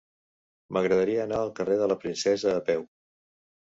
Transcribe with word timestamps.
M'agradaria 0.77 1.21
anar 1.29 1.41
al 1.41 1.53
carrer 1.61 1.77
de 1.83 1.91
la 1.93 1.99
Princesa 2.07 2.55
a 2.57 2.67
peu. 2.71 2.87